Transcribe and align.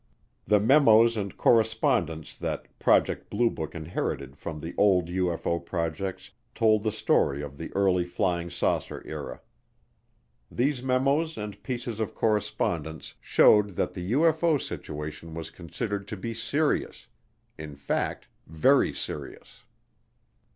The 0.47 0.59
memos 0.59 1.15
and 1.15 1.37
correspondence 1.37 2.33
that 2.33 2.65
Project 2.79 3.29
Blue 3.29 3.51
Book 3.51 3.75
inherited 3.75 4.35
from 4.35 4.59
the 4.59 4.73
old 4.75 5.09
UFO 5.09 5.63
projects 5.63 6.31
told 6.55 6.81
the 6.81 6.91
story 6.91 7.43
of 7.43 7.59
the 7.59 7.71
early 7.75 8.03
flying 8.03 8.49
saucer 8.49 9.03
era. 9.05 9.41
These 10.49 10.81
memos 10.81 11.37
and 11.37 11.61
pieces 11.61 11.99
of 11.99 12.15
correspondence 12.15 13.13
showed 13.21 13.75
that 13.75 13.93
the 13.93 14.11
UFO 14.13 14.59
situation 14.59 15.35
was 15.35 15.51
considered 15.51 16.07
to 16.07 16.17
be 16.17 16.33
serious; 16.33 17.05
in 17.59 17.75
fact, 17.75 18.27
very 18.47 18.93
serious. 18.93 19.65